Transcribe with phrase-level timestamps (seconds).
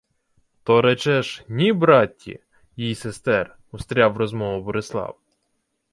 [0.63, 2.39] —То речеш: ні братті,
[2.75, 5.17] їй сестер?— устряв у розмову Борислав.